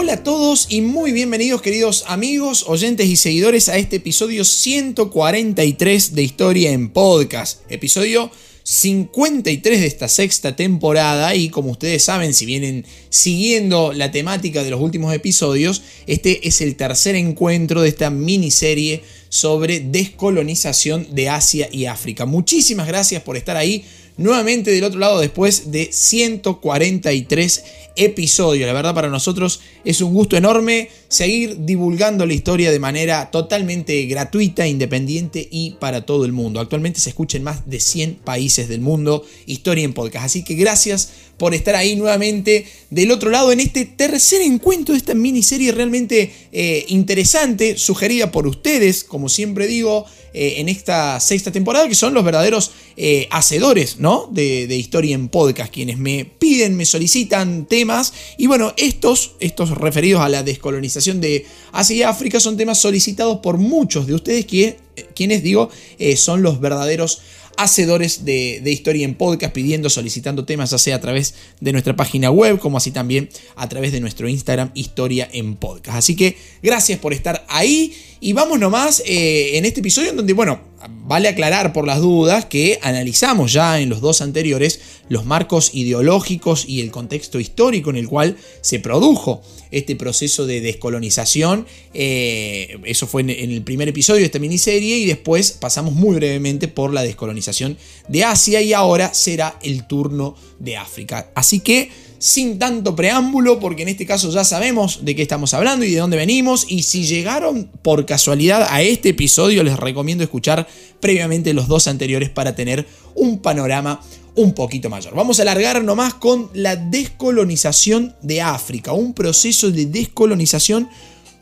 [0.00, 6.14] Hola a todos y muy bienvenidos queridos amigos, oyentes y seguidores a este episodio 143
[6.14, 7.62] de Historia en Podcast.
[7.68, 8.30] Episodio
[8.62, 14.70] 53 de esta sexta temporada y como ustedes saben, si vienen siguiendo la temática de
[14.70, 21.68] los últimos episodios, este es el tercer encuentro de esta miniserie sobre descolonización de Asia
[21.72, 22.24] y África.
[22.24, 23.84] Muchísimas gracias por estar ahí
[24.18, 27.64] nuevamente del otro lado después de 143
[27.96, 28.66] episodios.
[28.66, 34.04] La verdad para nosotros es un gusto enorme seguir divulgando la historia de manera totalmente
[34.06, 36.60] gratuita, independiente y para todo el mundo.
[36.60, 40.26] Actualmente se escucha en más de 100 países del mundo Historia en Podcast.
[40.26, 44.98] Así que gracias por estar ahí nuevamente del otro lado en este tercer encuentro de
[44.98, 51.52] esta miniserie realmente eh, interesante, sugerida por ustedes, como siempre digo, eh, en esta sexta
[51.52, 54.28] temporada, que son los verdaderos eh, hacedores ¿no?
[54.32, 58.12] de, historia en podcast, quienes me piden, me solicitan temas.
[58.36, 63.38] Y bueno, estos, estos referidos a la descolonización de Asia y África son temas solicitados
[63.38, 64.78] por muchos de ustedes, que,
[65.14, 65.70] quienes digo,
[66.16, 67.20] son los verdaderos
[67.58, 72.30] hacedores de, historia en podcast, pidiendo, solicitando temas, ya sea a través de nuestra página
[72.30, 75.98] web, como así también a través de nuestro Instagram, Historia en Podcast.
[75.98, 80.32] Así que gracias por estar ahí y vamos nomás eh, en este episodio en donde,
[80.32, 85.70] bueno, vale aclarar por las dudas que analizamos ya en los dos anteriores los marcos
[85.74, 91.66] ideológicos y el contexto histórico en el cual se produjo este proceso de descolonización.
[91.94, 96.68] Eh, eso fue en, el primer episodio de esta miniserie y después pasamos muy brevemente
[96.68, 97.76] por la descolonización
[98.08, 101.30] de Asia y ahora será el turno de África.
[101.34, 105.84] Así que sin tanto preámbulo, porque en este caso ya sabemos de qué estamos hablando
[105.84, 106.66] y de dónde venimos.
[106.68, 110.66] Y si llegaron por casualidad a este episodio, les recomiendo escuchar
[111.00, 114.00] previamente los dos anteriores para tener un panorama
[114.34, 115.14] un poquito mayor.
[115.14, 120.88] Vamos a alargar nomás con la descolonización de África, un proceso de descolonización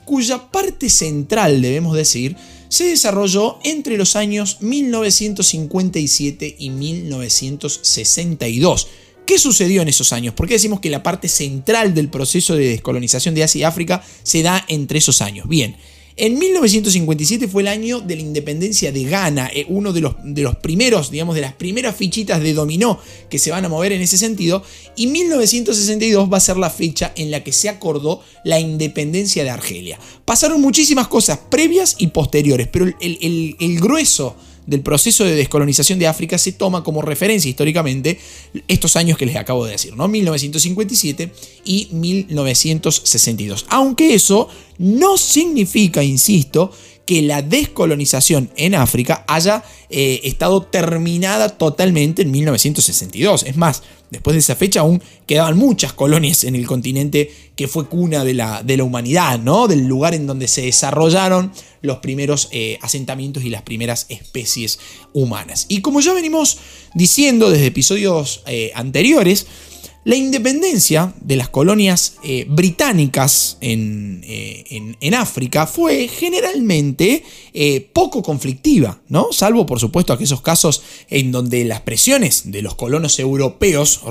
[0.05, 2.37] cuya parte central, debemos decir,
[2.69, 8.89] se desarrolló entre los años 1957 y 1962
[9.27, 10.35] ¿Qué sucedió en esos años?
[10.35, 14.03] ¿Por qué decimos que la parte central del proceso de descolonización de Asia y África
[14.23, 15.49] se da entre esos años?
[15.49, 15.77] Bien,
[16.19, 20.43] en 1957 fue el año de la independencia de Ghana, eh, uno de los, de
[20.43, 24.01] los, primeros, digamos, de las primeras fichitas de dominó que se van a mover en
[24.01, 24.63] ese sentido,
[24.95, 29.51] y 1962 va a ser la fecha en la que se acordó la independencia de
[29.51, 29.99] Argelia.
[30.25, 36.07] Pasaron muchísimas cosas previas y posteriores, pero el, el grueso del proceso de descolonización de
[36.07, 38.19] África se toma como referencia históricamente
[38.69, 40.09] estos años que les acabo de decir, ¿no?
[40.09, 41.33] 1957
[41.65, 43.67] y 1962.
[43.69, 46.73] Aunque eso no significa, insisto,
[47.07, 53.45] que la descolonización en África haya eh, estado terminada totalmente en 1962.
[53.45, 57.87] Es más, después de esa fecha aún quedaban muchas colonias en el continente que fue
[57.87, 59.69] cuna de la, de la humanidad, ¿no?
[59.69, 64.81] Del lugar en donde se desarrollaron los primeros eh, asentamientos y las primeras especies
[65.13, 65.67] humanas.
[65.69, 66.59] Y como ya venimos
[66.95, 69.47] diciendo desde episodios eh, anteriores,
[70.07, 78.23] la independencia de las colonias eh, británicas eh, en, en, África fue generalmente eh, poco
[78.23, 79.33] conflictiva, ¿no?
[79.33, 84.03] Salvo, por supuesto, aquellos casos en donde las presiones de los colonos europeos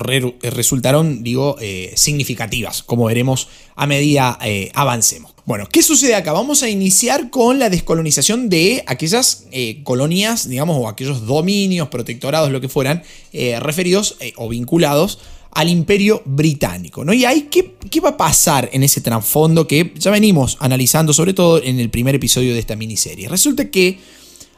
[0.42, 1.56] resultaron, digo,
[1.96, 4.38] significativas, como veremos a medida
[4.74, 5.34] avancemos.
[5.46, 6.34] Bueno, ¿qué sucede acá?
[6.34, 9.46] Vamos a iniciar con la descolonización de aquellas
[9.84, 15.20] colonias, digamos, o aquellos dominios, protectorados, lo que fueran, referidos o vinculados
[15.56, 17.04] al imperio británico.
[17.04, 17.14] ¿no?
[17.14, 21.34] Y ahí, ¿qué, ¿qué, va a pasar en ese trasfondo que ya venimos analizando, sobre
[21.34, 23.28] todo en el primer episodio de esta miniserie?
[23.30, 23.98] Resulta que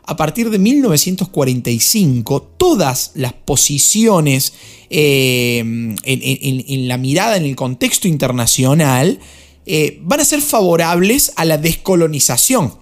[0.07, 4.53] a partir de 1945, todas las posiciones
[4.89, 9.19] eh, en, la mirada, en el contexto internacional,
[9.65, 12.73] eh, van a ser favorables a la descolonización.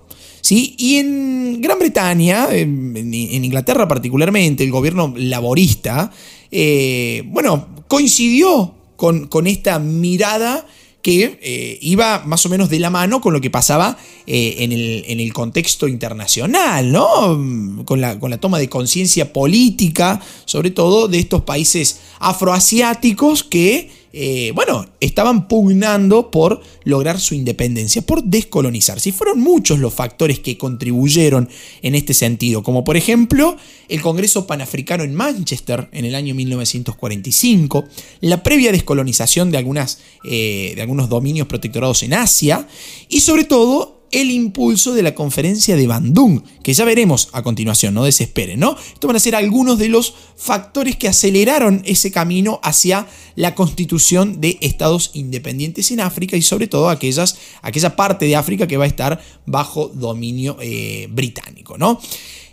[0.45, 0.75] ¿Sí?
[0.77, 6.11] Y en Gran Bretaña, en, Inglaterra particularmente, el gobierno laborista,
[6.51, 10.67] eh, bueno, coincidió con, con esta mirada
[11.01, 13.97] que eh, iba más o menos de la mano con lo que pasaba
[14.27, 17.83] eh, en, el, contexto internacional, ¿no?
[17.83, 23.89] Con la, con la toma de conciencia política, sobre todo de estos países afroasiáticos que
[24.17, 29.09] eh, bueno, estaban pugnando por lograr su independencia, por descolonizarse.
[29.09, 31.49] Y fueron muchos los factores que contribuyeron
[31.81, 33.57] en este sentido, como por ejemplo
[33.89, 37.83] el Congreso Panafricano en Manchester en el año 1945,
[38.21, 42.69] la previa descolonización de, algunas, eh, de algunos dominios protectorados en Asia
[43.09, 47.93] y sobre todo el impulso de la conferencia de Bandung, que ya veremos a continuación,
[47.93, 48.77] no desesperen, ¿no?
[48.77, 54.39] Estos van a ser algunos de los factores que aceleraron ese camino hacia la constitución
[54.39, 58.85] de estados independientes en África y sobre todo aquellas, aquella parte de África que va
[58.85, 61.99] a estar bajo dominio eh, británico, ¿no?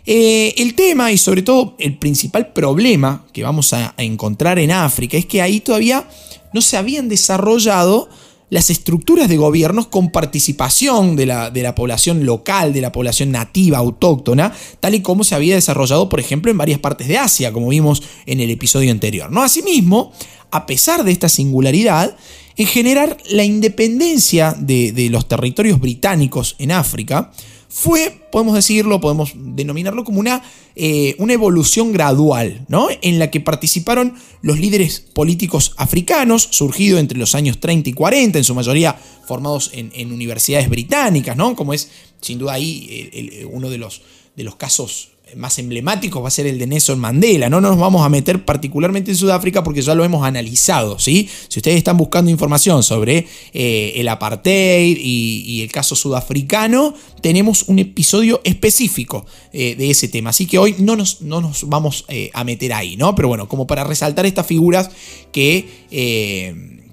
[0.05, 5.15] Eh, el tema y sobre todo el principal problema que vamos a encontrar en África
[5.15, 6.09] es que ahí todavía
[6.53, 8.09] no se habían desarrollado
[8.49, 13.31] las estructuras de gobiernos con participación de la, de la, población local, de la población
[13.31, 17.51] nativa, autóctona, tal y como se había desarrollado, por ejemplo, en varias partes de Asia,
[17.51, 19.31] como vimos en el episodio anterior.
[19.31, 19.41] ¿no?
[19.41, 20.11] Asimismo,
[20.51, 22.15] a pesar de esta singularidad,
[22.55, 27.31] en generar la independencia de, de los territorios británicos en África,
[27.75, 30.43] fue, podemos decirlo, podemos denominarlo como una,
[30.75, 32.87] eh, una evolución gradual, ¿no?
[33.01, 38.37] En la que participaron los líderes políticos africanos, surgidos entre los años 30 y 40,
[38.37, 41.55] en su mayoría formados en, universidades británicas, ¿no?
[41.55, 41.89] Como es,
[42.21, 44.03] sin duda, ahí uno de los,
[44.35, 47.49] de los casos más emblemático va a ser el de Nelson Mandela.
[47.49, 50.99] No nos vamos a meter particularmente en Sudáfrica porque ya lo hemos analizado.
[50.99, 51.29] ¿sí?
[51.47, 57.79] Si ustedes están buscando información sobre eh, el apartheid y, el caso sudafricano, tenemos un
[57.79, 60.31] episodio específico eh, de ese tema.
[60.31, 63.15] Así que hoy no nos, no nos vamos eh, a meter ahí, ¿no?
[63.15, 64.89] Pero bueno, como para resaltar estas figuras
[65.31, 65.83] que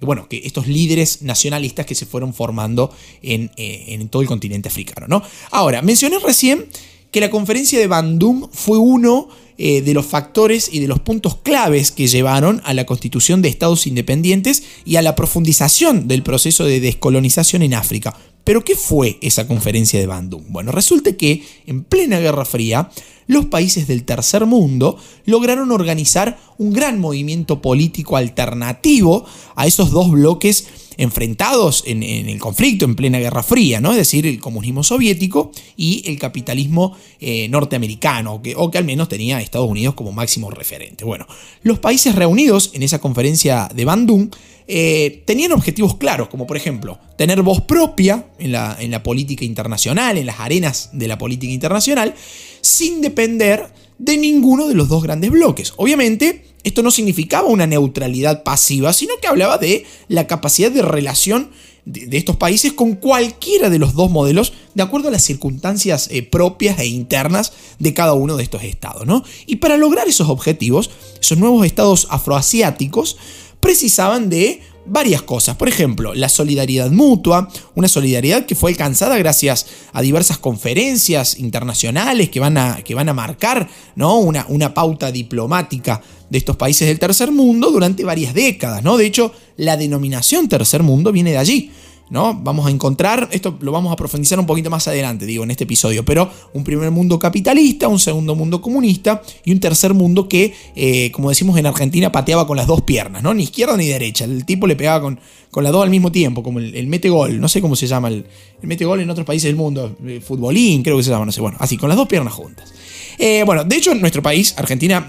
[0.01, 2.91] bueno, que estos líderes nacionalistas que se fueron formando
[3.23, 5.07] en, en, todo el continente africano.
[5.07, 5.23] ¿no?
[5.51, 6.67] Ahora, mencioné recién
[7.11, 9.29] que la conferencia de Bandung fue uno
[9.59, 13.51] eh, de los factores y de los puntos claves que llevaron a la constitución de
[13.51, 18.17] estados independientes y a la profundización del proceso de descolonización en África.
[18.45, 20.45] Pero ¿qué fue esa conferencia de Bandung?
[20.49, 22.91] Bueno, resulta que en plena Guerra Fría,
[23.31, 29.25] los países del tercer mundo lograron organizar un gran movimiento político alternativo
[29.55, 30.67] a esos dos bloques
[30.97, 33.93] enfrentados en, el conflicto en plena Guerra Fría, ¿no?
[33.93, 39.09] es decir, el comunismo soviético y el capitalismo eh, norteamericano, que, o que al menos
[39.09, 41.05] tenía a Estados Unidos como máximo referente.
[41.05, 41.27] Bueno,
[41.63, 44.31] los países reunidos en esa conferencia de Bandung
[44.73, 49.45] eh, tenían objetivos claros, como por ejemplo tener voz propia en la, en la política
[49.45, 52.15] internacional, en las arenas de la política internacional,
[52.61, 55.75] sin depender de ninguno de los dos grandes bloques.
[55.77, 61.51] Obviamente, esto no significaba una neutralidad pasiva, sino que hablaba de la capacidad de relación
[61.85, 66.23] de, estos países con cualquiera de los dos modelos de acuerdo a las circunstancias eh,
[66.23, 69.07] propias e internas de cada uno de estos estados.
[69.07, 69.25] ¿no?
[69.47, 70.91] Y para lograr esos objetivos,
[71.21, 73.17] esos nuevos estados afroasiáticos
[73.61, 74.61] precisaban de
[74.91, 75.57] varias cosas.
[75.57, 82.29] Por ejemplo, la solidaridad mutua, una solidaridad que fue alcanzada gracias a diversas conferencias internacionales
[82.29, 84.19] que van a, que van a marcar ¿no?
[84.19, 88.83] una, una pauta diplomática de estos países del tercer mundo durante varias décadas.
[88.83, 88.97] ¿no?
[88.97, 91.71] De hecho, la denominación tercer mundo viene de allí.
[92.11, 92.35] ¿No?
[92.35, 95.65] Vamos a encontrar, esto lo vamos a profundizar un poquito más adelante, digo, en este
[95.65, 100.53] episodio, pero un primer mundo capitalista, un segundo mundo comunista y un tercer mundo que,
[100.75, 103.33] eh, como decimos en Argentina, pateaba con las dos piernas, ¿no?
[103.33, 104.25] Ni izquierda ni derecha.
[104.25, 105.21] El tipo le pegaba con,
[105.51, 108.09] con las dos al mismo tiempo, como el, mete gol, no sé cómo se llama,
[108.09, 108.27] el,
[108.63, 111.41] mete gol en otros países del mundo, eh, futbolín, creo que se llama, no sé,
[111.41, 112.73] bueno, así, con las dos piernas juntas.
[113.19, 115.09] Eh, bueno, de hecho, en nuestro país, Argentina,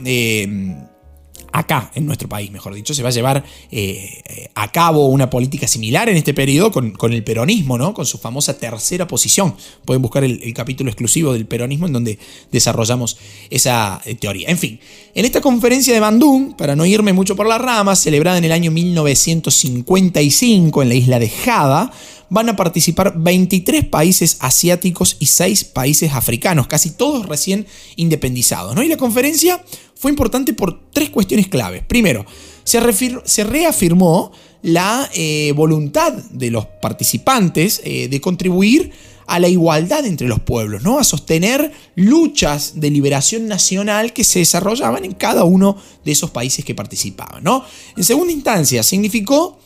[1.51, 5.67] acá, en nuestro país, mejor dicho, se va a llevar eh, a cabo una política
[5.67, 7.93] similar en este periodo con, el peronismo, ¿no?
[7.93, 9.55] Con su famosa tercera posición.
[9.85, 12.19] Pueden buscar el, capítulo exclusivo del peronismo en donde
[12.51, 13.17] desarrollamos
[13.49, 14.49] esa eh, teoría.
[14.49, 14.79] En fin,
[15.13, 18.51] en esta conferencia de Bandung, para no irme mucho por las ramas, celebrada en el
[18.51, 21.91] año 1955 en la isla de Java,
[22.31, 28.73] van a participar 23 países asiáticos y 6 países africanos, casi todos recién independizados.
[28.73, 28.81] ¿no?
[28.81, 29.61] Y la conferencia
[30.01, 31.83] fue importante por tres cuestiones claves.
[31.85, 32.25] Primero,
[32.63, 32.81] se,
[33.23, 34.31] se reafirmó
[34.63, 38.91] la eh, voluntad de los participantes eh, de contribuir
[39.27, 40.97] a la igualdad entre los pueblos, ¿no?
[40.97, 46.65] a sostener luchas de liberación nacional que se desarrollaban en cada uno de esos países
[46.65, 47.43] que participaban.
[47.43, 47.63] ¿no?
[47.95, 49.59] En segunda instancia, significó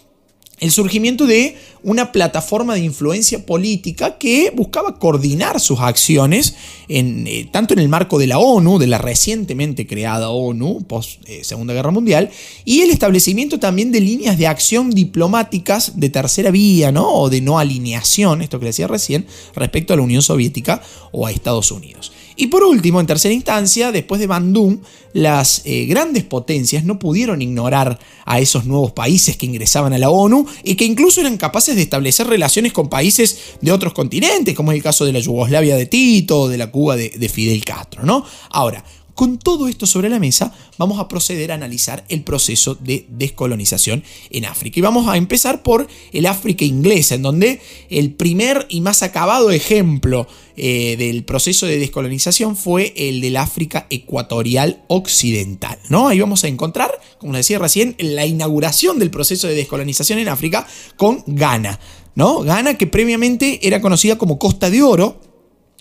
[0.59, 6.55] el surgimiento de una plataforma de influencia política que buscaba coordinar sus acciones
[6.87, 11.43] eh, tanto en el marco de la ONU, de la recientemente creada ONU post eh,
[11.43, 12.29] Segunda Guerra Mundial,
[12.63, 17.13] y el establecimiento también de líneas de acción diplomáticas de tercera vía, ¿no?
[17.13, 20.81] O de no alineación, esto que decía recién, respecto a la Unión Soviética
[21.11, 22.13] o a Estados Unidos.
[22.35, 24.79] Y por último, en tercera instancia, después de Bandung,
[25.13, 30.09] las eh, grandes potencias no pudieron ignorar a esos nuevos países que ingresaban a la
[30.09, 34.71] ONU y que incluso eran capaces de establecer relaciones con países de otros continentes, como
[34.71, 38.03] es el caso de la Yugoslavia de Tito o de la Cuba de, Fidel Castro.
[38.03, 38.25] ¿no?
[38.49, 38.83] Ahora,
[39.15, 44.03] Con todo esto sobre la mesa, vamos a proceder a analizar el proceso de descolonización
[44.29, 44.77] en África.
[44.77, 49.51] Y vamos a empezar por el África inglesa, en donde el primer y más acabado
[49.51, 55.79] ejemplo eh, del proceso de descolonización fue el del África ecuatorial occidental.
[55.87, 56.09] ¿no?
[56.09, 60.27] Ahí vamos a encontrar, como les decía recién, la inauguración del proceso de descolonización en
[60.27, 60.67] África
[60.97, 61.79] con Ghana.
[62.15, 62.41] ¿no?
[62.41, 65.21] Ghana, que previamente era conocida como Costa de Oro,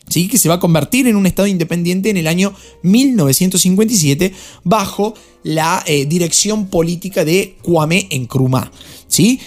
[0.08, 0.28] ¿sí?
[0.28, 4.32] que se va a convertir en un Estado independiente en el año 1957
[4.64, 8.70] bajo la eh, dirección política de Kwame Nkrumah.
[9.08, 9.40] ¿sí?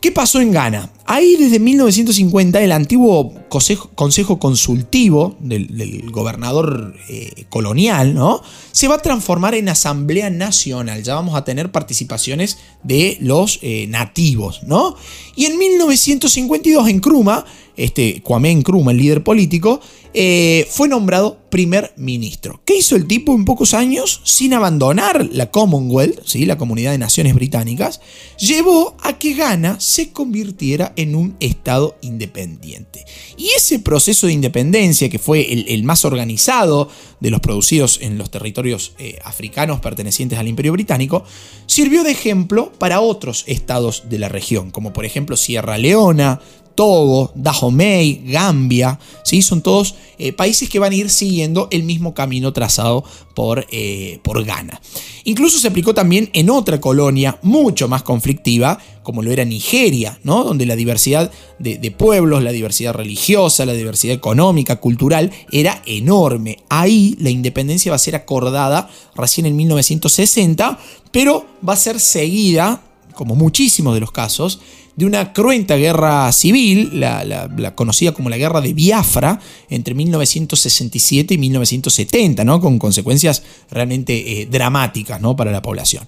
[0.00, 0.90] ¿Qué pasó en Ghana?
[1.06, 8.42] Ahí desde 1950 el antiguo consejo, consultivo del, gobernador eh, colonial ¿no?
[8.70, 11.02] se va a transformar en Asamblea Nacional.
[11.02, 14.62] Ya vamos a tener participaciones de los eh, nativos.
[14.64, 14.94] ¿no?
[15.34, 17.44] Y en 1952 en Kruma,
[17.76, 19.80] este Kwame Nkrumah, el líder político,
[20.12, 22.60] eh, fue nombrado primer ministro.
[22.64, 24.20] ¿Qué hizo el tipo en pocos años?
[24.24, 26.46] Sin abandonar la Commonwealth, ¿sí?
[26.46, 28.00] la Comunidad de Naciones Británicas,
[28.38, 33.04] llevó a que Ghana se convirtiera en un Estado independiente.
[33.36, 36.88] Y ese proceso de independencia, que fue el, más organizado
[37.20, 41.24] de los producidos en los territorios eh, africanos pertenecientes al Imperio Británico,
[41.66, 46.40] sirvió de ejemplo para otros estados de la región, como por ejemplo Sierra Leona,
[46.74, 49.42] Togo, Dahomey, Gambia, ¿sí?
[49.42, 54.20] son todos eh, países que van a ir siguiendo el mismo camino trazado por, eh,
[54.22, 54.80] por Ghana.
[55.24, 60.44] Incluso se aplicó también en otra colonia mucho más conflictiva, como lo era Nigeria, ¿no?
[60.44, 66.58] donde la diversidad de, de pueblos, la diversidad religiosa, la diversidad económica, cultural, era enorme.
[66.68, 70.78] Ahí la independencia va a ser acordada recién en 1960,
[71.10, 72.82] pero va a ser seguida,
[73.14, 74.60] como muchísimos de los casos,
[74.96, 81.38] de una cruenta guerra civil, la, conocida como la Guerra de Biafra, entre 1967 y
[81.38, 82.60] 1970, ¿no?
[82.60, 85.36] con consecuencias realmente eh, dramáticas ¿no?
[85.36, 86.04] para la población.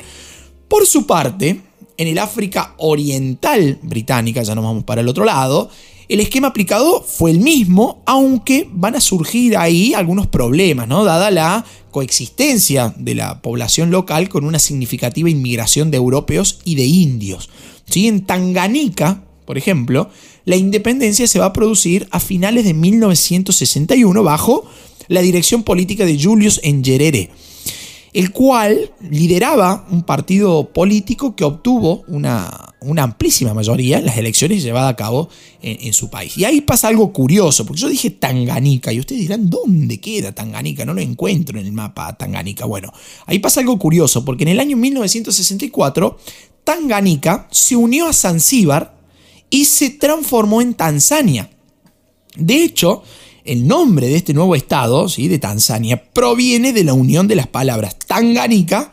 [0.68, 1.60] Por su parte,
[1.96, 5.70] en el África Oriental británica, ya nos vamos para el otro lado,
[6.12, 11.04] el esquema aplicado fue el mismo, aunque van a surgir ahí algunos problemas, ¿no?
[11.04, 16.84] Dada la coexistencia de la población local con una significativa inmigración de europeos y de
[16.84, 17.48] indios.
[17.94, 20.10] En Tanganica, por ejemplo,
[20.44, 24.64] la independencia se va a producir a finales de 1961 bajo
[25.08, 27.30] la dirección política de Julius Nyerere,
[28.12, 34.62] el cual lideraba un partido político que obtuvo una, una amplísima mayoría en las elecciones
[34.62, 35.28] llevadas a cabo
[35.60, 36.36] en, su país.
[36.36, 40.84] Y ahí pasa algo curioso, porque yo dije Tanganica y ustedes dirán, ¿dónde queda Tanganica?
[40.84, 42.64] No lo encuentro en el mapa Tanganica.
[42.64, 42.92] Bueno,
[43.26, 46.18] ahí pasa algo curioso, porque en el año 1964
[46.64, 48.96] Tanganica se unió a Zanzíbar
[49.50, 51.50] y se transformó en Tanzania.
[52.36, 53.02] De hecho,
[53.44, 55.28] el nombre de este nuevo estado, ¿sí?
[55.28, 58.90] de Tanzania, proviene de la unión de las palabras Tanganica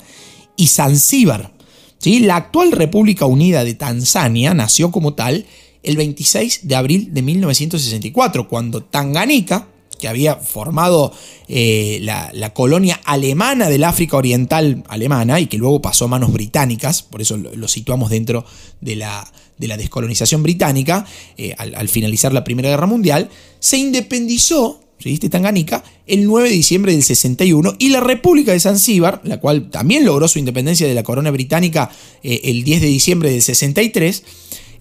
[0.55, 1.53] y Zanzíbar.
[1.99, 2.19] ¿Sí?
[2.19, 5.45] La actual República Unida de Tanzania nació como tal
[5.83, 9.67] el 26 de abril de 1964, cuando Tanganica,
[9.99, 11.13] que había formado
[11.47, 17.03] eh, la, colonia alemana del África Oriental alemana y que luego pasó a manos británicas,
[17.03, 18.45] por eso lo, situamos dentro
[18.81, 21.05] de la, de la descolonización británica,
[21.37, 23.29] eh, al, finalizar la Primera Guerra Mundial,
[23.59, 25.17] se independizó ¿sí?
[25.17, 30.05] Tanganica, el 9 de diciembre del 61 y la República de Zanzíbar, la cual también
[30.05, 31.89] logró su independencia de la corona británica
[32.23, 34.23] eh, el 10 de diciembre del 63,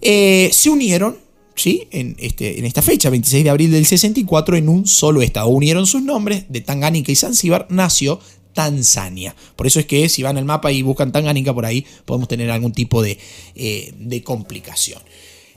[0.01, 1.29] se unieron
[1.65, 5.47] en, este, esta fecha, 26 de abril del 64, en un solo estado.
[5.49, 8.19] Unieron sus nombres de Tanganica y Zanzíbar, nació
[8.53, 9.35] Tanzania.
[9.55, 12.49] Por eso es que si van al mapa y buscan Tanganica por ahí, podemos tener
[12.49, 13.17] algún tipo de,
[13.55, 15.01] eh, de complicación.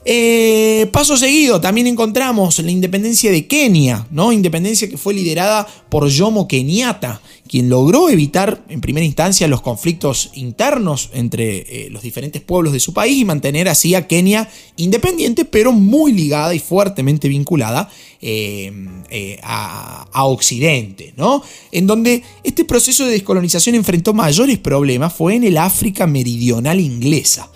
[0.05, 4.33] Eh, paso seguido, también encontramos la independencia de Kenia, ¿no?
[4.33, 10.31] Independencia que fue liderada por Jomo Kenyatta, quien logró evitar en primera instancia los conflictos
[10.33, 15.45] internos entre eh, los diferentes pueblos de su país y mantener así a Kenia independiente,
[15.45, 17.89] pero muy ligada y fuertemente vinculada
[18.21, 21.43] eh, a, a, Occidente, ¿no?
[21.71, 27.49] En donde este proceso de descolonización enfrentó mayores problemas fue en el África meridional inglesa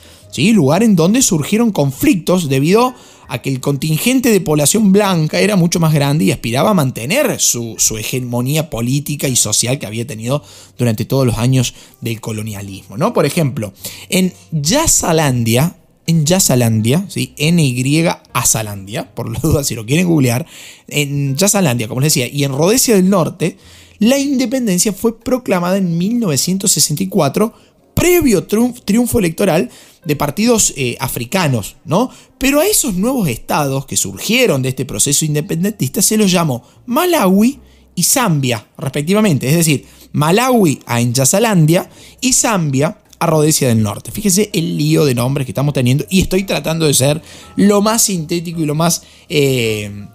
[0.54, 2.94] lugar en donde surgieron conflictos debido
[3.28, 7.40] a que el contingente de población blanca era mucho más grande y aspiraba a mantener
[7.40, 10.44] su, hegemonía política y social que había tenido
[10.78, 12.98] durante todos los años del colonialismo.
[12.98, 13.14] ¿no?
[13.14, 13.74] Por ejemplo,
[14.10, 15.76] en Yasalandia,
[16.06, 17.34] en Yasalandia, ¿sí?
[17.38, 20.46] NY Asalandia, por la duda si lo quieren googlear,
[20.88, 23.58] en Yasalandia, como les decía, y en Rhodesia del Norte,
[24.00, 27.54] la independencia fue proclamada en 1964
[27.94, 29.72] previo triunfo electoral
[30.08, 32.10] de partidos eh, africanos, ¿no?
[32.38, 37.60] Pero a esos nuevos estados que surgieron de este proceso independentista se los llamó Malawi
[37.94, 39.50] y Zambia, respectivamente.
[39.50, 41.90] Es decir, Malawi a Enyasalandia
[42.22, 44.12] y Zambia a Rhodesia del Norte.
[44.12, 47.22] Fíjese el lío de nombres que estamos teniendo y estoy tratando de ser
[47.58, 50.08] lo más sintético y lo más eh,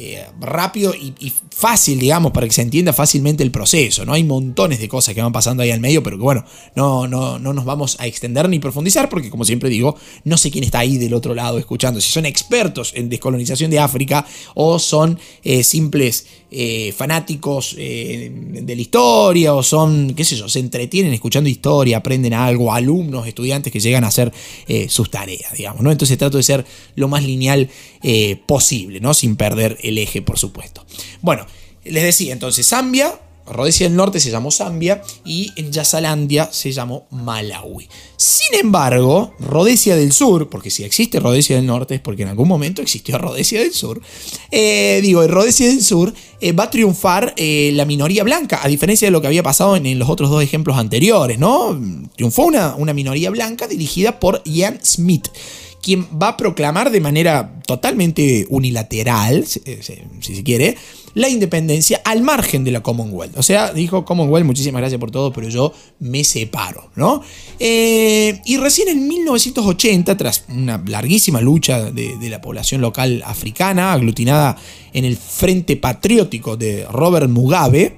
[0.00, 4.04] eh, rápido y, fácil, digamos, para que se entienda fácilmente el proceso.
[4.04, 4.12] ¿no?
[4.12, 6.44] Hay montones de cosas que van pasando ahí al medio, pero que bueno,
[6.76, 10.52] no, no, no nos vamos a extender ni profundizar porque, como siempre digo, no sé
[10.52, 14.24] quién está ahí del otro lado escuchando, si son expertos en descolonización de África
[14.54, 20.60] o son eh, simples eh, fanáticos de la historia o son, qué sé yo, se
[20.60, 24.32] entretienen escuchando historia, aprenden algo, alumnos, estudiantes que llegan a hacer
[24.88, 25.90] sus tareas, digamos, ¿no?
[25.90, 26.64] Entonces trato de ser
[26.94, 27.68] lo más lineal
[28.46, 29.14] posible, ¿no?
[29.14, 30.84] Sin perder el eje, por supuesto.
[31.20, 31.46] Bueno,
[31.84, 33.18] les decía entonces, Zambia,
[33.52, 37.88] Rhodesia del Norte se llamó Zambia y en Yasalandia se llamó Malawi.
[38.16, 42.48] Sin embargo, Rhodesia del Sur, porque si existe Rhodesia del Norte es porque en algún
[42.48, 44.00] momento existió Rhodesia del Sur,
[44.50, 48.68] eh, digo, en Rhodesia del Sur eh, va a triunfar eh, la minoría blanca, a
[48.68, 51.78] diferencia de lo que había pasado en, los otros dos ejemplos anteriores, ¿no?
[52.16, 55.28] Triunfó una, una minoría blanca dirigida por Ian Smith
[55.82, 59.60] quien va a proclamar de manera totalmente unilateral, si,
[60.20, 60.76] se quiere,
[61.18, 63.36] la independencia al margen de la Commonwealth.
[63.36, 67.22] O sea, dijo Commonwealth, muchísimas gracias por todo, pero yo me separo, ¿no?
[67.58, 73.92] Eh, y recién en 1980, tras una larguísima lucha de, de la población local africana,
[73.92, 74.56] aglutinada
[74.92, 77.96] en el Frente Patriótico de Robert Mugabe,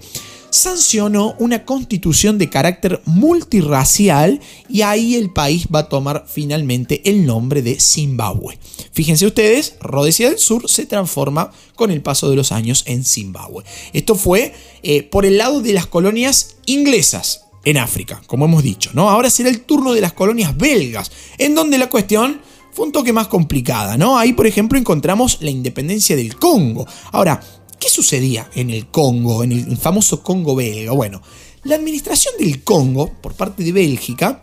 [0.50, 7.26] sancionó una constitución de carácter multirracial y ahí el país va a tomar finalmente el
[7.26, 8.58] nombre de Zimbabue.
[8.92, 13.64] Fíjense ustedes, Rhodesia del Sur se transforma con el paso de los años en Zimbabue.
[13.92, 14.52] Esto fue
[14.82, 19.10] eh, por el lado de las colonias inglesas en África, como hemos dicho, ¿no?
[19.10, 22.40] Ahora será el turno de las colonias belgas, en donde la cuestión
[22.72, 24.18] fue un toque más complicada, ¿no?
[24.18, 26.86] Ahí, por ejemplo, encontramos la independencia del Congo.
[27.12, 27.40] Ahora,
[27.80, 30.92] ¿Qué sucedía en el Congo, en el famoso Congo belga?
[30.92, 31.22] Bueno,
[31.64, 34.42] la administración del Congo por parte de Bélgica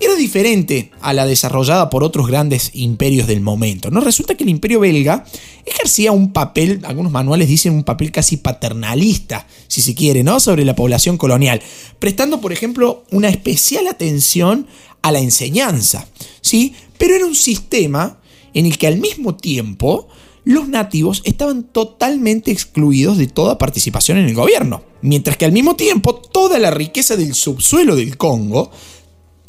[0.00, 3.90] era diferente a la desarrollada por otros grandes imperios del momento.
[3.90, 4.00] ¿no?
[4.00, 5.26] Resulta que el imperio belga
[5.66, 10.40] ejercía un papel, algunos manuales dicen un papel casi paternalista, si se quiere, ¿no?
[10.40, 11.60] sobre la población colonial,
[11.98, 14.66] prestando, por ejemplo, una especial atención
[15.02, 16.08] a la enseñanza.
[16.40, 16.74] ¿sí?
[16.96, 18.18] Pero era un sistema
[18.54, 20.08] en el que al mismo tiempo
[20.48, 25.76] los nativos estaban totalmente excluidos de toda participación en el gobierno, mientras que al mismo
[25.76, 28.70] tiempo toda la riqueza del subsuelo del Congo,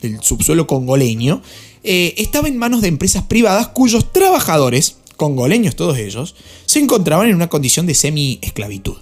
[0.01, 1.41] del subsuelo congoleño,
[1.85, 6.35] eh, estaba en manos de empresas privadas cuyos trabajadores, congoleños todos ellos,
[6.65, 8.97] se encontraban en una condición de semi-esclavitud.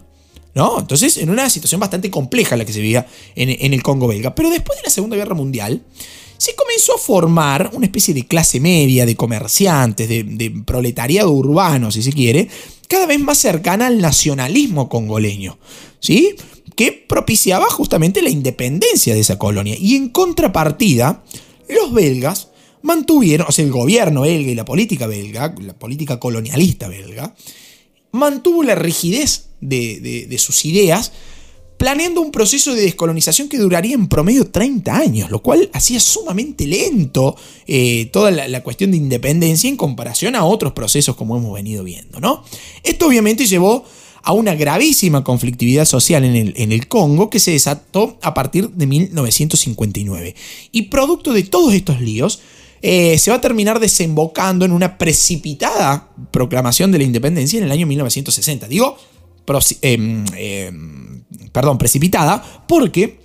[0.53, 0.79] ¿No?
[0.79, 4.35] Entonces, en una situación bastante compleja la que se vivía en, en el Congo belga.
[4.35, 5.83] Pero después de la Segunda Guerra Mundial,
[6.37, 12.03] se comenzó a formar una especie de clase media, de comerciantes, de, proletariado urbano, si
[12.03, 12.47] se quiere,
[12.87, 15.57] cada vez más cercana al nacionalismo congoleño,
[15.99, 16.35] ¿sí?
[16.75, 19.75] que propiciaba justamente la independencia de esa colonia.
[19.79, 21.23] Y en contrapartida,
[21.67, 22.49] los belgas
[22.83, 27.35] mantuvieron, o sea, el gobierno belga y la política belga, la política colonialista belga,
[28.11, 31.11] mantuvo la rigidez de sus ideas
[31.77, 36.65] planeando un proceso de descolonización que duraría en promedio 30 años, lo cual hacía sumamente
[36.65, 37.35] lento
[37.67, 42.19] eh, toda la, cuestión de independencia en comparación a otros procesos como hemos venido viendo.
[42.19, 42.43] ¿no?
[42.83, 43.85] Esto obviamente llevó
[44.23, 50.35] a una gravísima conflictividad social en el, Congo que se desató a partir de 1959.
[50.73, 52.41] Y producto de todos estos líos,
[52.81, 57.71] eh, se va a terminar desembocando en una precipitada proclamación de la independencia en el
[57.71, 58.67] año 1960.
[58.67, 58.97] Digo,
[59.81, 63.19] Em, em, perdón, precipitada, porque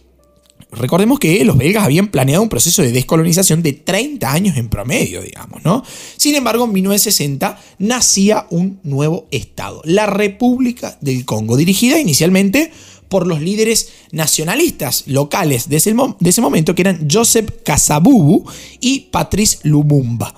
[0.70, 5.20] recordemos que los belgas habían planeado un proceso de descolonización de 30 años en promedio,
[5.20, 5.84] digamos, ¿no?
[6.16, 12.70] Sin embargo, en 1960 nacía un nuevo Estado, la República del Congo, dirigida inicialmente
[13.12, 18.46] por los líderes nacionalistas locales de ese, de ese momento, que eran Joseph Kasabubu
[18.80, 20.34] y Patrice Lumumba.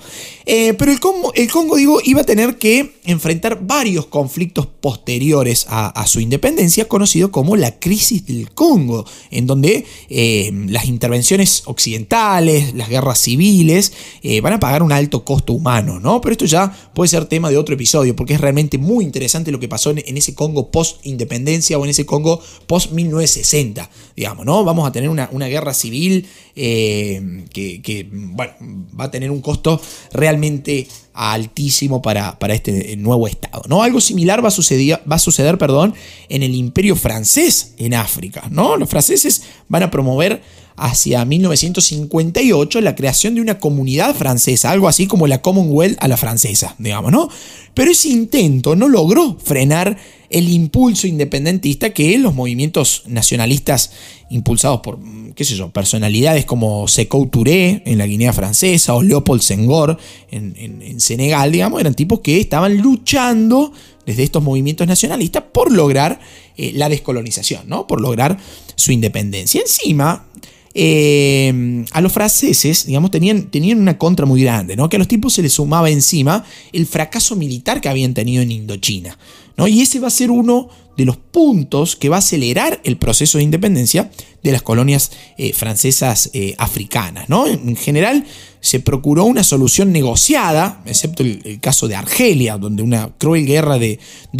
[0.47, 6.21] Eh, pero el Congo, digo, iba a tener que enfrentar varios conflictos posteriores a, su
[6.21, 13.19] independencia, conocido como la crisis del Congo, en donde eh, las intervenciones occidentales, las guerras
[13.19, 16.21] civiles, eh, van a pagar un alto costo humano, ¿no?
[16.21, 19.61] Pero esto ya puede ser tema de otro episodio, porque es realmente muy interesante lo
[19.61, 24.65] que pasó en, ese Congo post-independencia o en ese Congo post-1960, digamos, ¿no?
[24.65, 28.53] Vamos a tener una, guerra civil que, que, bueno,
[28.99, 29.81] va a tener un costo
[30.13, 33.63] realmente realmente altísimo para, para, este nuevo Estado.
[33.69, 33.83] ¿no?
[33.83, 35.95] Algo similar va a suceder, va a suceder perdón,
[36.29, 38.49] en el imperio francés en África.
[38.51, 38.77] ¿no?
[38.77, 40.43] Los franceses van a promover
[40.77, 46.17] hacia 1958 la creación de una comunidad francesa, algo así como la Commonwealth a la
[46.17, 47.29] francesa, digamos, ¿no?
[47.75, 49.97] Pero ese intento no logró frenar
[50.31, 53.93] el impulso independentista que los movimientos nacionalistas
[54.31, 54.99] impulsados por,
[55.35, 59.97] qué sé yo, personalidades como Sekou Touré en la Guinea Francesa o Leopold Senghor
[60.31, 63.73] en, Senegal, digamos, eran tipos que estaban luchando
[64.07, 66.21] desde estos movimientos nacionalistas por lograr
[66.57, 67.87] eh, la descolonización, ¿no?
[67.87, 68.39] Por lograr
[68.77, 69.61] su independencia.
[69.61, 70.27] Encima,
[70.75, 74.89] eh, a los franceses, digamos, tenían, tenían una contra muy grande, ¿no?
[74.89, 78.53] Que a los tipos se les sumaba encima el fracaso militar que habían tenido en
[78.53, 79.19] Indochina,
[79.57, 79.69] ¿no?
[79.69, 83.39] Y ese va a ser uno de los puntos que va a acelerar el proceso
[83.39, 84.13] de independencia
[84.45, 87.47] de las colonias eh, francesas africanas, ¿no?
[87.49, 88.25] En general,
[88.65, 93.99] se procuró una solución negociada, excepto el, caso de Argelia, donde una cruel guerra de,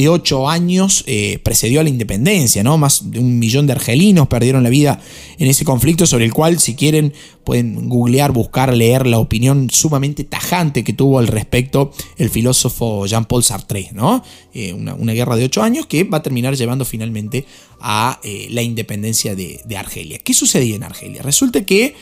[0.09, 2.79] ocho años eh, precedió a la independencia, ¿no?
[2.79, 4.99] Más de un millón de argelinos perdieron la vida
[5.39, 7.13] en ese conflicto, sobre el cual, si quieren,
[7.45, 13.45] pueden googlear, buscar, leer la opinión sumamente tajante que tuvo al respecto el filósofo Jean-Paul
[13.45, 14.25] Sartre, ¿no?
[14.55, 17.45] Eh, una, guerra de ocho años que va a terminar llevando finalmente
[17.79, 20.19] a eh, la independencia de, de Argelia.
[20.19, 21.21] ¿Qué sucedía en Argelia?
[21.21, 21.95] Resulta que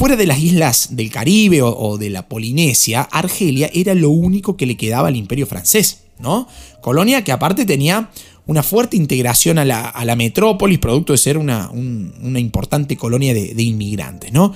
[0.00, 4.64] Fuera de las islas del Caribe o, de la Polinesia, Argelia era lo único que
[4.64, 6.48] le quedaba al imperio francés, ¿no?
[6.80, 8.10] Colonia que aparte tenía
[8.46, 14.54] una fuerte integración a la, metrópolis, producto de ser una, importante colonia de, inmigrantes, ¿no?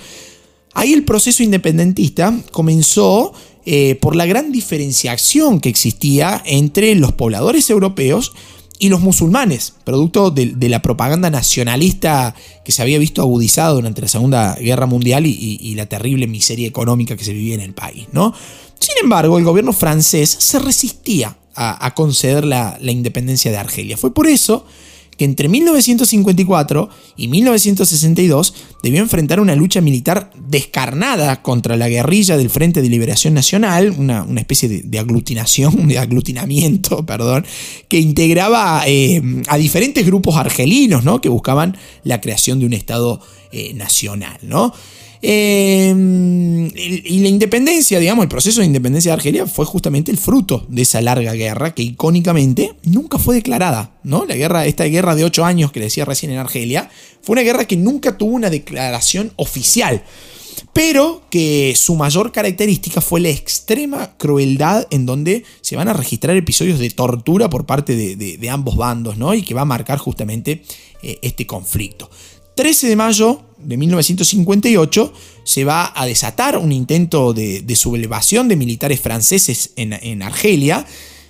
[0.72, 3.34] Ahí el proceso independentista comenzó
[3.66, 8.32] eh, por la gran diferenciación que existía entre los pobladores europeos
[8.78, 12.34] y los musulmanes, producto de, la propaganda nacionalista
[12.64, 17.16] que se había visto agudizada durante la Segunda Guerra Mundial y, la terrible miseria económica
[17.16, 18.06] que se vivía en el país.
[18.12, 18.34] ¿no?
[18.78, 23.96] Sin embargo, el gobierno francés se resistía a, conceder la, la independencia de Argelia.
[23.96, 24.66] Fue por eso
[25.16, 32.50] que entre 1954 y 1962 debió enfrentar una lucha militar descarnada contra la guerrilla del
[32.50, 37.46] Frente de Liberación Nacional, una, especie de, aglutinación, de aglutinamiento, perdón,
[37.88, 41.20] que integraba eh, a diferentes grupos argelinos ¿no?
[41.20, 43.20] que buscaban la creación de un Estado
[43.52, 44.38] eh, nacional.
[44.42, 44.72] ¿no?
[45.26, 50.66] Em, y la independencia, digamos, el proceso de independencia de Argelia fue justamente el fruto
[50.68, 54.26] de esa larga guerra que icónicamente nunca fue declarada, ¿no?
[54.26, 56.90] La guerra, esta guerra de ocho años que decía recién en Argelia,
[57.22, 60.02] fue una guerra que nunca tuvo una declaración oficial
[60.72, 66.36] pero que su mayor característica fue la extrema crueldad en donde se van a registrar
[66.36, 69.34] episodios de tortura por parte de, ambos bandos, ¿no?
[69.34, 70.62] Y que va a marcar justamente
[71.02, 72.10] eh, este conflicto.
[72.54, 75.12] 13 de mayo de 1958
[75.44, 80.86] se va a desatar un intento de, sublevación de militares franceses en, Argelia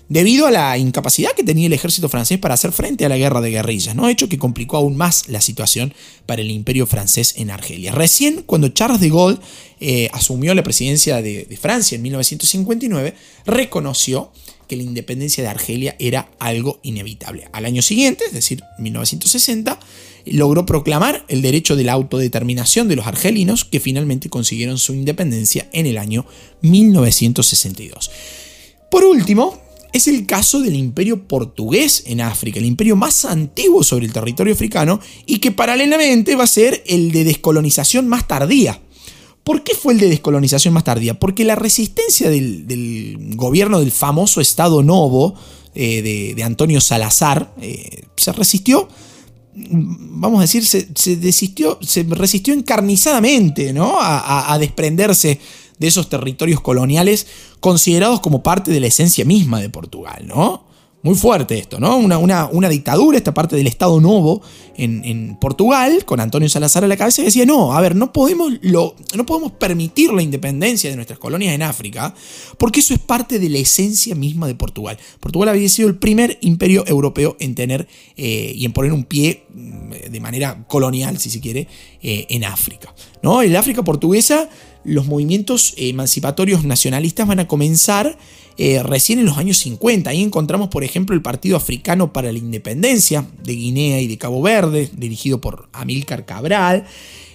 [0.08, 3.40] debido a la incapacidad que tenía el ejército francés para hacer frente a la guerra
[3.40, 4.08] de guerrillas, ¿no?
[4.08, 5.94] hecho que complicó aún más la situación
[6.26, 7.92] para el imperio francés en Argelia.
[7.92, 9.38] Recién cuando Charles de Gaulle
[9.80, 13.14] eh, asumió la presidencia de, de Francia en 1959,
[13.46, 14.30] reconoció
[14.68, 17.48] que la independencia de Argelia era algo inevitable.
[17.52, 19.78] Al año siguiente, es decir, 1960,
[20.26, 25.68] logró proclamar el derecho de la autodeterminación de los argelinos que finalmente consiguieron su independencia
[25.72, 26.26] en el año
[26.62, 28.10] 1962.
[28.90, 29.60] Por último,
[29.92, 34.52] es el caso del imperio portugués en África, el imperio más antiguo sobre el territorio
[34.52, 38.80] africano y que paralelamente va a ser el de descolonización más tardía.
[39.44, 41.20] ¿Por qué fue el de descolonización más tardía?
[41.20, 45.34] Porque la resistencia del, gobierno del famoso Estado Novo
[45.74, 48.88] eh, de, Antonio Salazar eh, se resistió
[49.56, 53.98] vamos a decir, se, desistió, se resistió encarnizadamente ¿no?
[54.00, 55.40] a, desprenderse
[55.78, 57.26] de esos territorios coloniales
[57.60, 60.64] considerados como parte de la esencia misma de Portugal, ¿no?
[61.04, 61.98] Muy fuerte esto, ¿no?
[61.98, 64.40] Una, una, dictadura, esta parte del Estado Novo
[64.74, 68.94] en, Portugal, con Antonio Salazar a la cabeza, decía, no, a ver, no podemos, lo,
[69.14, 72.14] no podemos permitir la independencia de nuestras colonias en África,
[72.56, 74.96] porque eso es parte de la esencia misma de Portugal.
[75.20, 77.86] Portugal había sido el primer imperio europeo en tener
[78.16, 81.68] eh, y en poner un pie mm, de manera colonial, si se quiere,
[82.02, 82.94] eh, en África.
[83.22, 83.42] ¿no?
[83.42, 84.48] En la África portuguesa,
[84.84, 88.16] los movimientos emancipatorios nacionalistas van a comenzar
[88.56, 90.10] eh, recién en los años 50.
[90.10, 94.42] Ahí encontramos, por ejemplo, el Partido Africano para la Independencia de Guinea y de Cabo
[94.42, 96.84] Verde, dirigido por Amílcar Cabral.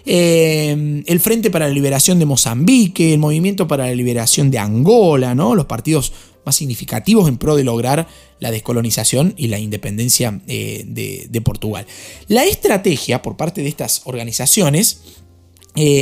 [0.05, 5.35] Eh, el Frente para la Liberación de Mozambique, el Movimiento para la Liberación de Angola,
[5.35, 5.55] ¿no?
[5.55, 6.13] los partidos
[6.45, 8.07] más significativos en pro de lograr
[8.39, 11.85] la descolonización y la independencia eh, de, Portugal.
[12.27, 15.01] La estrategia por parte de estas organizaciones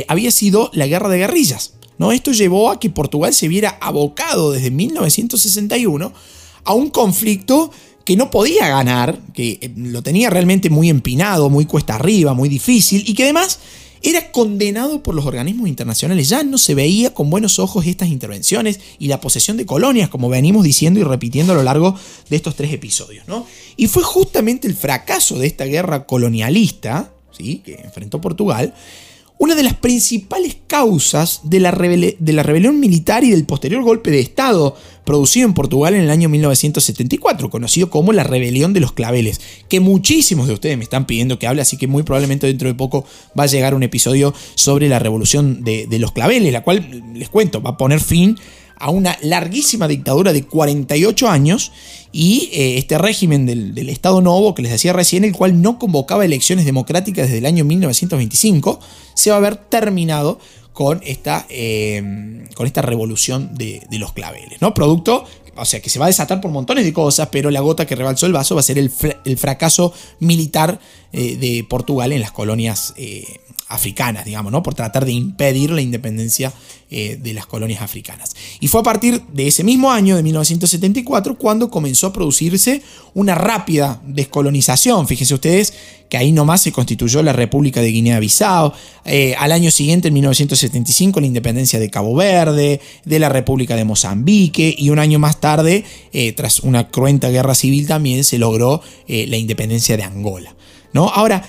[0.08, 2.12] había sido la guerra de guerrillas ¿no?
[2.12, 6.12] Esto llevó a que Portugal se viera abocado desde 1961
[6.64, 7.70] a un conflicto
[8.04, 12.48] que no podía ganar, que eh, lo tenía realmente muy empinado, muy cuesta arriba, muy
[12.48, 13.58] difícil, y que además
[14.00, 16.28] era condenado por los organismos internacionales.
[16.28, 20.28] Ya no se veía con buenos ojos estas intervenciones y la posesión de colonias, como
[20.28, 21.96] venimos diciendo y repitiendo a lo largo
[22.30, 23.26] de estos tres episodios.
[23.26, 23.44] ¿no?
[23.76, 27.60] Y fue justamente el fracaso de esta guerra colonialista ¿sí?
[27.64, 28.72] que enfrentó Portugal
[29.38, 34.10] una de las principales causas de la, de la, rebelión militar y del posterior golpe
[34.10, 38.92] de Estado producido en Portugal en el año 1974, conocido como la rebelión de los
[38.92, 42.68] claveles, que muchísimos de ustedes me están pidiendo que hable, así que muy probablemente dentro
[42.68, 43.06] de poco
[43.38, 47.28] va a llegar un episodio sobre la revolución de, de los claveles, la cual, les
[47.28, 48.36] cuento, va a poner fin
[48.78, 51.72] a una larguísima dictadura de 48 años
[52.12, 56.24] y eh, este régimen del, Estado Novo que les decía recién, el cual no convocaba
[56.24, 58.80] elecciones democráticas desde el año 1925,
[59.14, 60.38] se va a haber terminado
[60.72, 64.74] con esta, eh, con esta revolución de, los claveles, ¿no?
[64.74, 65.24] Producto,
[65.56, 67.96] o sea, que se va a desatar por montones de cosas, pero la gota que
[67.96, 70.78] rebalsó el vaso va a ser el, fracaso militar
[71.12, 72.94] eh, de Portugal en las colonias
[73.68, 74.62] africanas, digamos, ¿no?
[74.62, 76.52] Por tratar de impedir la independencia
[76.90, 78.34] eh, de las colonias africanas.
[78.60, 83.34] Y fue a partir de ese mismo año, de 1974, cuando comenzó a producirse una
[83.34, 85.06] rápida descolonización.
[85.06, 85.74] Fíjense ustedes
[86.08, 88.72] que ahí nomás se constituyó la República de Guinea-Bissau,
[89.04, 93.84] eh, al año siguiente, en 1975, la independencia de Cabo Verde, de la República de
[93.84, 98.80] Mozambique, y un año más tarde, eh, tras una cruenta guerra civil, también se logró
[99.06, 100.54] la independencia de Angola.
[100.92, 101.08] ¿No?
[101.08, 101.44] Ahora,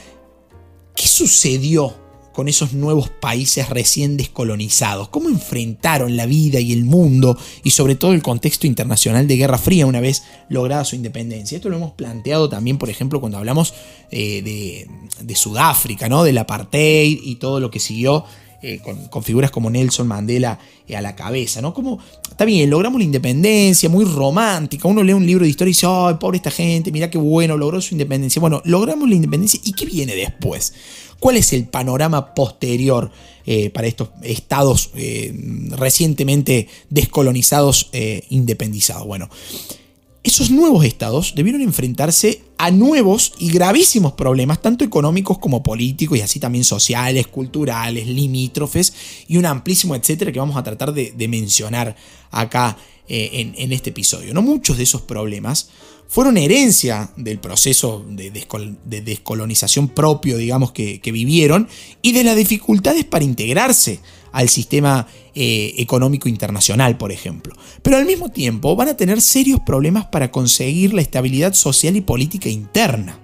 [0.95, 1.95] ¿qué sucedió
[2.33, 5.09] con esos nuevos países recién descolonizados?
[5.09, 9.57] ¿Cómo enfrentaron la vida y el mundo y sobre todo el contexto internacional de Guerra
[9.57, 11.55] Fría una vez lograda su independencia?
[11.55, 13.73] Esto lo hemos planteado también, por ejemplo, cuando hablamos
[14.11, 14.87] eh,
[15.21, 16.23] de, Sudáfrica, ¿no?
[16.23, 18.25] del apartheid y todo lo que siguió
[18.61, 21.73] eh, con, figuras como Nelson Mandela eh, a la cabeza, ¿no?
[21.73, 25.73] Como, está bien, logramos la independencia, muy romántica, uno lee un libro de historia y
[25.73, 28.39] dice, ay, pobre esta gente, mira qué bueno, logró su independencia.
[28.41, 30.73] Bueno, logramos la independencia y ¿qué viene después?
[31.19, 33.11] ¿Cuál es el panorama posterior
[33.45, 34.91] eh, para estos estados
[35.71, 37.89] recientemente descolonizados,
[38.29, 39.05] independizados?
[39.05, 39.29] Bueno,
[40.23, 46.21] esos nuevos estados debieron enfrentarse a nuevos y gravísimos problemas, tanto económicos como políticos y
[46.21, 48.93] así también sociales, culturales, limítrofes
[49.29, 51.95] y un amplísimo etcétera que vamos a tratar de, mencionar
[52.31, 54.33] acá en, en, este episodio.
[54.33, 54.41] ¿no?
[54.41, 55.69] Muchos de esos problemas
[56.09, 58.31] fueron herencia del proceso de,
[59.01, 61.69] descolonización propio, digamos, que, vivieron
[62.01, 63.99] y de las dificultades para integrarse
[64.31, 67.55] al sistema eh, económico internacional, por ejemplo.
[67.81, 72.01] Pero al mismo tiempo van a tener serios problemas para conseguir la estabilidad social y
[72.01, 73.19] política interna.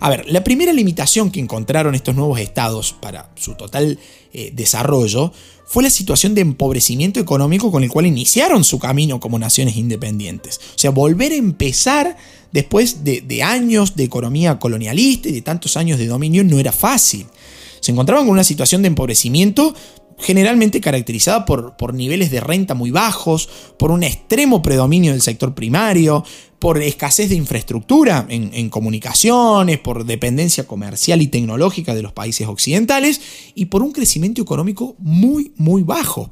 [0.00, 3.98] A ver, la primera limitación que encontraron estos nuevos estados para su total
[4.32, 5.32] eh, desarrollo
[5.66, 10.60] fue la situación de empobrecimiento económico con el cual iniciaron su camino como naciones independientes.
[10.74, 12.16] O sea, volver a empezar
[12.52, 17.26] después de, años de economía colonialista y de tantos años de dominio no era fácil.
[17.84, 19.74] Se encontraban con una situación de empobrecimiento
[20.18, 25.54] generalmente caracterizada por, por, niveles de renta muy bajos, por un extremo predominio del sector
[25.54, 26.24] primario,
[26.58, 33.20] por escasez de infraestructura en, comunicaciones, por dependencia comercial y tecnológica de los países occidentales
[33.54, 36.30] y por un crecimiento económico muy, muy bajo.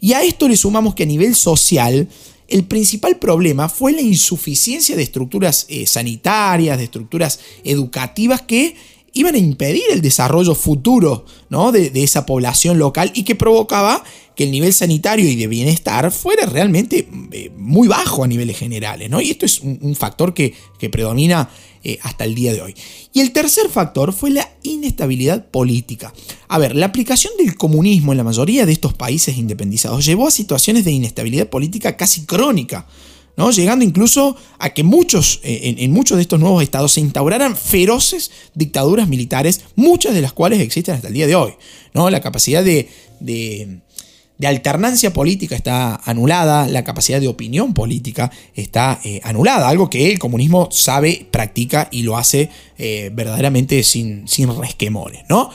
[0.00, 2.08] Y a esto le sumamos que a nivel social,
[2.46, 8.76] el principal problema fue la insuficiencia de estructuras eh, sanitarias, de estructuras educativas que
[9.14, 11.72] iban a impedir el desarrollo futuro ¿no?
[11.72, 14.02] de, esa población local y que provocaba
[14.34, 19.10] que el nivel sanitario y de bienestar fuera realmente eh, muy bajo a niveles generales.
[19.10, 19.20] ¿no?
[19.20, 20.54] Y esto es un, factor que,
[20.90, 21.50] predomina
[21.84, 22.74] eh, hasta el día de hoy.
[23.12, 26.12] Y el tercer factor fue la inestabilidad política.
[26.48, 30.30] A ver, la aplicación del comunismo en la mayoría de estos países independizados llevó a
[30.30, 32.86] situaciones de inestabilidad política casi crónica.
[33.36, 33.50] ¿No?
[33.50, 38.30] llegando incluso a que muchos, eh, en, muchos de estos nuevos estados se instauraran feroces
[38.54, 41.52] dictaduras militares, muchas de las cuales existen hasta el día de hoy.
[41.94, 42.10] ¿no?
[42.10, 42.88] La capacidad de,
[43.20, 43.80] de,
[44.44, 50.18] alternancia política está anulada, la capacidad de opinión política está eh, anulada, algo que el
[50.18, 55.22] comunismo sabe, practica y lo hace eh, verdaderamente sin, sin resquemores.
[55.28, 55.50] ¿no?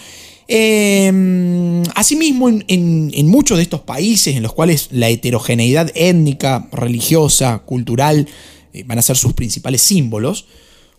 [0.47, 8.27] Em, asimismo, en, muchos de estos países en los cuales la heterogeneidad étnica, religiosa, cultural
[8.73, 10.45] eh, van a ser sus principales símbolos,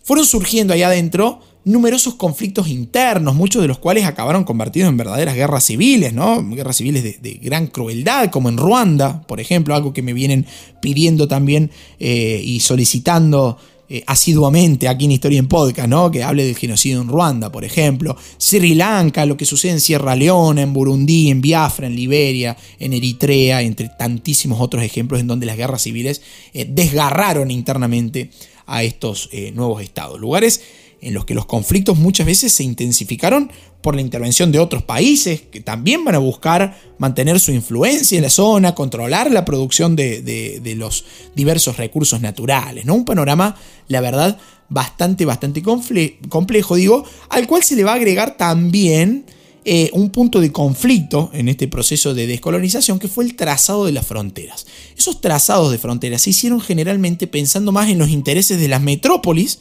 [0.03, 5.35] fueron surgiendo ahí adentro numerosos conflictos internos, muchos de los cuales acabaron convertidos en verdaderas
[5.35, 6.43] guerras civiles, ¿no?
[6.49, 10.45] Guerras civiles de, gran crueldad, como en Ruanda, por ejemplo, algo que me vienen
[10.81, 13.57] pidiendo también eh, y solicitando
[13.91, 16.11] eh, asiduamente aquí en Historia en Podcast, ¿no?
[16.11, 18.15] Que hable del genocidio en Ruanda, por ejemplo.
[18.37, 22.93] Sri Lanka, lo que sucede en Sierra Leona, en Burundi, en Biafra, en Liberia, en
[22.93, 26.21] Eritrea, entre tantísimos otros ejemplos en donde las guerras civiles
[26.53, 28.29] eh, desgarraron internamente
[28.67, 30.19] a estos eh, nuevos estados.
[30.19, 30.61] Lugares
[31.01, 35.41] en los que los conflictos muchas veces se intensificaron por la intervención de otros países
[35.41, 40.73] que también van a buscar mantener su influencia en la zona, controlar la producción de,
[40.75, 42.85] los diversos recursos naturales.
[42.85, 42.95] ¿no?
[42.95, 43.55] Un panorama,
[43.87, 44.37] la verdad,
[44.67, 49.25] bastante, bastante complejo, digo, al cual se le va a agregar también
[49.65, 53.91] eh, un punto de conflicto en este proceso de descolonización que fue el trazado de
[53.91, 54.65] las fronteras.
[54.97, 59.59] Esos trazados de fronteras se hicieron generalmente pensando más en los intereses de las metrópolis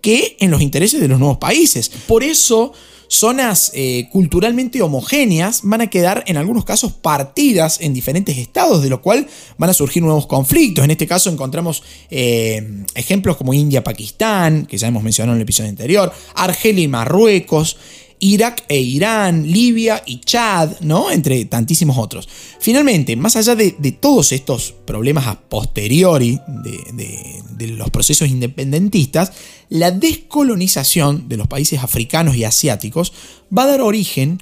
[0.00, 1.90] que en los intereses de los nuevos países.
[2.06, 2.72] Por eso
[3.10, 8.88] zonas eh, culturalmente homogéneas van a quedar en algunos casos partidas en diferentes estados, de
[8.88, 9.26] lo cual
[9.58, 10.84] van a surgir nuevos conflictos.
[10.84, 15.70] En este caso encontramos eh, ejemplos como India-Pakistán, que ya hemos mencionado en el episodio
[15.70, 17.76] anterior, Argelia y Marruecos.
[18.20, 21.10] Irak e Irán, Libia y Chad, ¿no?
[21.10, 22.28] Entre tantísimos otros.
[22.60, 29.32] Finalmente, más allá de, todos estos problemas a posteriori de, de los procesos independentistas,
[29.68, 33.12] la descolonización de los países africanos y asiáticos
[33.56, 34.40] va a dar origen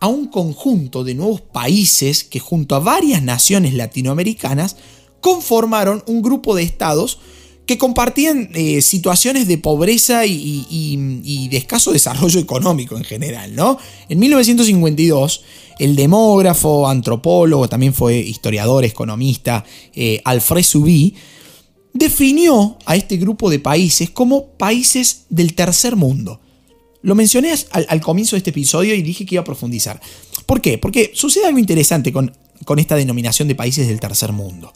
[0.00, 4.76] a un conjunto de nuevos países que junto a varias naciones latinoamericanas
[5.20, 7.20] conformaron un grupo de estados
[7.72, 13.54] que compartían eh, situaciones de pobreza y, de escaso desarrollo económico en general.
[13.54, 13.78] ¿no?
[14.10, 15.42] En 1952,
[15.78, 21.14] el demógrafo, antropólogo, también fue historiador, economista, eh, Alfred Subí,
[21.94, 26.40] definió a este grupo de países como países del tercer mundo.
[27.00, 29.98] Lo mencioné al, comienzo de este episodio y dije que iba a profundizar.
[30.44, 30.76] ¿Por qué?
[30.76, 32.32] Porque sucede algo interesante con,
[32.76, 34.72] esta denominación de países del tercer mundo.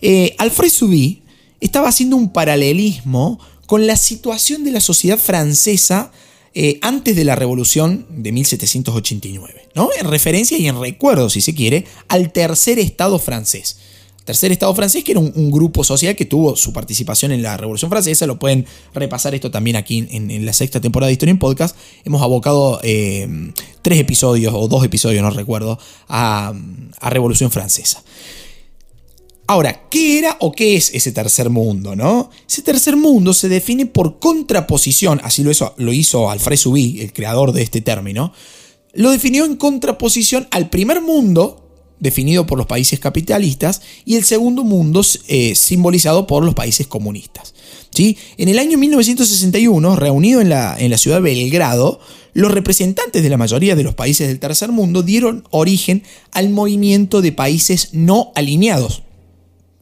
[0.00, 1.22] Eh, Alfred Subí
[1.60, 6.10] estaba haciendo un paralelismo con la situación de la sociedad francesa
[6.54, 9.90] eh, antes de la revolución de 1789, ¿no?
[10.00, 13.78] En referencia y en recuerdo, si se quiere, al tercer estado francés.
[14.24, 17.90] Tercer Estado francés, que era un, grupo social que tuvo su participación en la Revolución
[17.90, 18.26] Francesa.
[18.26, 21.74] Lo pueden repasar esto también aquí en, la sexta temporada de Historia en Podcast.
[22.04, 23.26] Hemos abocado eh,
[23.80, 26.52] tres episodios, o dos episodios, no recuerdo, a,
[27.00, 28.02] a Revolución Francesa.
[29.50, 31.96] Ahora, ¿qué era o qué es ese tercer mundo?
[31.96, 32.28] ¿no?
[32.46, 37.62] Ese tercer mundo se define por contraposición, así lo hizo, Alfred Subí, el creador de
[37.62, 38.34] este término,
[38.92, 41.66] lo definió en contraposición al primer mundo,
[41.98, 47.54] definido por los países capitalistas, y el segundo mundo eh, simbolizado por los países comunistas.
[47.88, 48.18] ¿sí?
[48.36, 52.00] En el año 1961, reunido en la ciudad de Belgrado,
[52.34, 57.22] los representantes de la mayoría de los países del tercer mundo dieron origen al movimiento
[57.22, 59.04] de países no alineados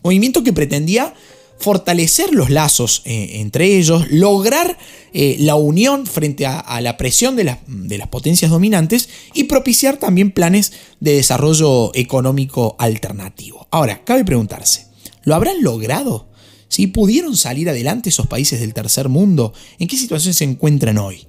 [0.07, 1.15] Movimiento que pretendía
[1.59, 4.79] fortalecer los lazos eh, entre ellos, lograr
[5.13, 10.75] eh, la unión frente a, la presión de, las potencias dominantes y propiciar también planes
[11.01, 13.67] de desarrollo económico alternativo.
[13.73, 14.87] Ahora, cabe preguntarse,
[15.25, 16.29] ¿lo habrán logrado?
[16.69, 16.87] ¿Sí?
[16.87, 19.53] ¿Pudieron salir adelante esos países del tercer mundo?
[19.81, 21.27] ¿En qué situación se encuentran hoy?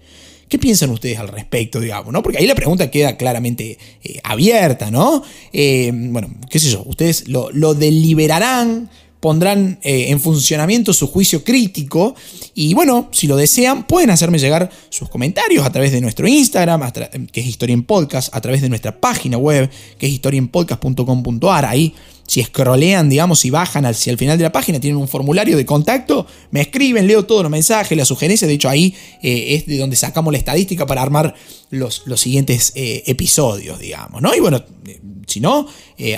[0.47, 2.13] ¿Qué piensan ustedes al respecto, digamos?
[2.13, 2.23] ¿no?
[2.23, 5.23] Porque ahí la pregunta queda claramente eh, abierta, ¿no?
[5.51, 12.15] Eh, bueno, qué sé yo, ustedes lo, deliberarán, pondrán eh, en funcionamiento su juicio crítico
[12.53, 16.91] y bueno, si lo desean, pueden hacerme llegar sus comentarios a través de nuestro Instagram,
[17.31, 21.93] que es Historia en Podcast, a través de nuestra página web, que es historienpodcast.com.ar, ahí
[22.27, 25.65] si scrollean, digamos, y bajan hacia el final de la página, tienen un formulario de
[25.65, 29.77] contacto, me escriben, leo todos los mensajes, las sugerencias, de hecho ahí eh, es de
[29.77, 31.33] donde sacamos la estadística para armar
[31.69, 34.33] los, los siguientes eh, episodios, digamos, ¿no?
[34.33, 35.67] Y bueno, eh, si no,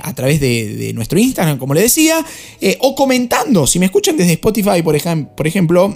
[0.04, 2.24] a través de, nuestro Instagram, como le decía,
[2.82, 4.96] o comentando, si me escuchan desde Spotify, por,
[5.36, 5.96] por ejemplo,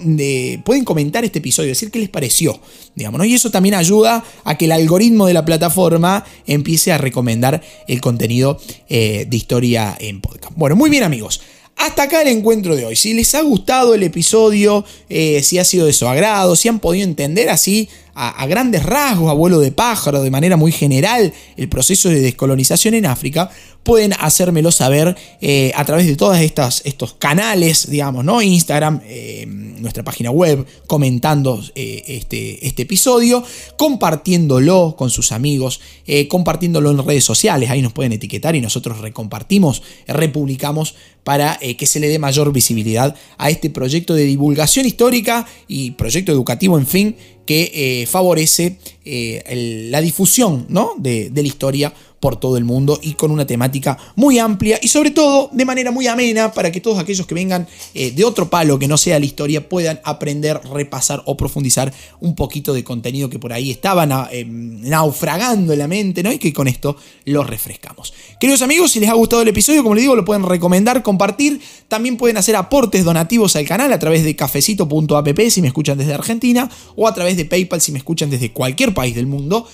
[0.64, 2.58] pueden comentar este episodio, decir qué les pareció,
[2.96, 3.24] digamos, ¿no?
[3.24, 8.00] Y eso también ayuda a que el algoritmo de la plataforma empiece a recomendar el
[8.00, 10.52] contenido de historia en podcast.
[10.56, 11.40] Bueno, muy bien amigos.
[11.76, 12.96] Hasta acá el encuentro de hoy.
[12.96, 16.78] Si les ha gustado el episodio, eh, si ha sido de su agrado, si han
[16.78, 21.68] podido entender así a, grandes rasgos, a vuelo de pájaro, de manera muy general, el
[21.68, 23.50] proceso de descolonización en África,
[23.84, 28.42] pueden hacérmelo saber eh, a través de todos estos canales, digamos, ¿no?
[28.42, 33.44] Instagram, eh, nuestra página web, comentando eh, este, este, episodio,
[33.76, 35.80] compartiéndolo con sus amigos,
[36.28, 42.00] compartiéndolo en redes sociales, ahí nos pueden etiquetar y nosotros recompartimos, republicamos para que se
[42.00, 47.16] le dé mayor visibilidad a este proyecto de divulgación histórica y proyecto educativo, en fin,
[47.46, 50.92] que eh, favorece eh, la difusión ¿no?
[50.96, 51.92] de, de la historia
[52.24, 55.90] por todo el mundo y con una temática muy amplia y sobre todo de manera
[55.90, 59.18] muy amena para que todos aquellos que vengan eh, de otro palo que no sea
[59.18, 64.06] la historia puedan aprender, repasar o profundizar un poquito de contenido que por ahí estaba
[64.06, 66.32] naufragando en la mente ¿no?
[66.32, 68.14] y que con esto lo refrescamos.
[68.40, 71.60] Queridos amigos, si les ha gustado el episodio, como les digo, lo pueden recomendar, compartir,
[71.88, 76.14] también pueden hacer aportes donativos al canal a través de cafecito.app si me escuchan desde
[76.14, 79.66] Argentina o a través de PayPal si me escuchan desde cualquier país del mundo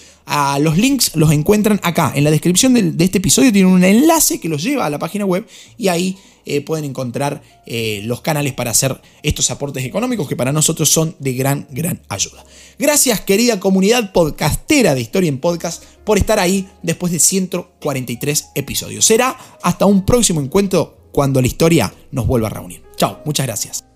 [0.61, 2.13] los links los encuentran acá.
[2.15, 5.25] En la descripción de, este episodio tienen un enlace que los lleva a la página
[5.25, 5.47] web
[5.77, 10.53] y ahí eh, pueden encontrar eh, los canales para hacer estos aportes económicos que para
[10.53, 12.45] nosotros son de gran, gran ayuda.
[12.79, 19.05] Gracias querida comunidad podcastera de Historia en Podcast por estar ahí después de 143 episodios.
[19.05, 22.83] Será hasta un próximo encuentro cuando la historia nos vuelva a reunir.
[22.97, 23.90] Chao, muchas gracias.